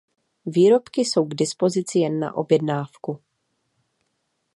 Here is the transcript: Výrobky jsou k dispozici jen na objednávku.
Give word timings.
Výrobky 0.45 1.01
jsou 1.01 1.25
k 1.25 1.35
dispozici 1.35 1.99
jen 1.99 2.19
na 2.19 2.33
objednávku. 2.35 3.19